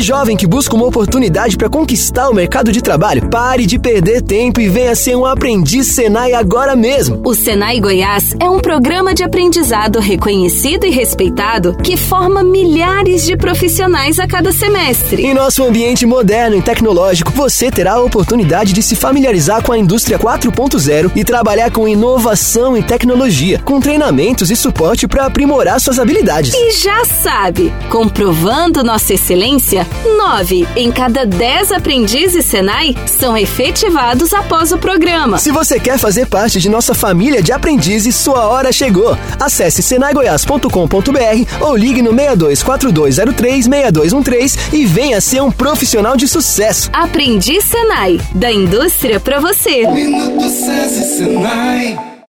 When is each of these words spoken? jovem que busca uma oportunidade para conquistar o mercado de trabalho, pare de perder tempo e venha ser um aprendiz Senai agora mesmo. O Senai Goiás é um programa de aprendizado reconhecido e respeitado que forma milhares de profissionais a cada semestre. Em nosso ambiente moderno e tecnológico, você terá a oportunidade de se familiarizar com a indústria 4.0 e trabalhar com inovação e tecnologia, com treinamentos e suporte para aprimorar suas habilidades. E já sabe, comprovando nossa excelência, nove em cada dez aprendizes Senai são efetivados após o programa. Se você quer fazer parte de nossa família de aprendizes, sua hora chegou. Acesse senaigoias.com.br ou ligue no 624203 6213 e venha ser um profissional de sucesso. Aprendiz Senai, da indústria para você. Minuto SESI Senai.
jovem 0.00 0.36
que 0.36 0.46
busca 0.46 0.74
uma 0.74 0.86
oportunidade 0.86 1.56
para 1.56 1.68
conquistar 1.68 2.28
o 2.28 2.34
mercado 2.34 2.72
de 2.72 2.82
trabalho, 2.82 3.28
pare 3.28 3.66
de 3.66 3.78
perder 3.78 4.22
tempo 4.22 4.60
e 4.60 4.68
venha 4.68 4.94
ser 4.94 5.16
um 5.16 5.24
aprendiz 5.24 5.94
Senai 5.94 6.32
agora 6.32 6.74
mesmo. 6.74 7.20
O 7.24 7.34
Senai 7.34 7.80
Goiás 7.80 8.34
é 8.40 8.48
um 8.48 8.60
programa 8.60 9.14
de 9.14 9.22
aprendizado 9.22 9.98
reconhecido 10.00 10.86
e 10.86 10.90
respeitado 10.90 11.76
que 11.82 11.96
forma 11.96 12.42
milhares 12.42 13.24
de 13.24 13.36
profissionais 13.36 14.18
a 14.18 14.26
cada 14.26 14.52
semestre. 14.52 15.24
Em 15.24 15.34
nosso 15.34 15.62
ambiente 15.64 16.04
moderno 16.04 16.56
e 16.56 16.62
tecnológico, 16.62 17.32
você 17.32 17.70
terá 17.70 17.94
a 17.94 18.02
oportunidade 18.02 18.72
de 18.72 18.82
se 18.82 18.96
familiarizar 18.96 19.62
com 19.62 19.72
a 19.72 19.78
indústria 19.78 20.18
4.0 20.18 21.12
e 21.14 21.24
trabalhar 21.24 21.70
com 21.70 21.88
inovação 21.88 22.76
e 22.76 22.82
tecnologia, 22.82 23.60
com 23.64 23.80
treinamentos 23.80 24.50
e 24.50 24.56
suporte 24.56 25.06
para 25.06 25.26
aprimorar 25.26 25.80
suas 25.80 25.98
habilidades. 25.98 26.52
E 26.54 26.72
já 26.72 27.04
sabe, 27.04 27.72
comprovando 27.90 28.82
nossa 28.82 29.14
excelência, 29.14 29.51
nove 30.16 30.66
em 30.76 30.90
cada 30.90 31.26
dez 31.26 31.72
aprendizes 31.72 32.44
Senai 32.46 32.94
são 33.06 33.36
efetivados 33.36 34.32
após 34.32 34.72
o 34.72 34.78
programa. 34.78 35.38
Se 35.38 35.50
você 35.50 35.78
quer 35.78 35.98
fazer 35.98 36.26
parte 36.26 36.60
de 36.60 36.68
nossa 36.68 36.94
família 36.94 37.42
de 37.42 37.52
aprendizes, 37.52 38.14
sua 38.14 38.46
hora 38.46 38.72
chegou. 38.72 39.16
Acesse 39.38 39.82
senaigoias.com.br 39.82 40.68
ou 41.60 41.76
ligue 41.76 42.02
no 42.02 42.12
624203 42.12 43.64
6213 43.64 44.58
e 44.72 44.86
venha 44.86 45.20
ser 45.20 45.42
um 45.42 45.50
profissional 45.50 46.16
de 46.16 46.26
sucesso. 46.28 46.90
Aprendiz 46.92 47.64
Senai, 47.64 48.20
da 48.34 48.50
indústria 48.50 49.20
para 49.20 49.40
você. 49.40 49.86
Minuto 49.86 50.48
SESI 50.48 51.01
Senai. 51.01 51.01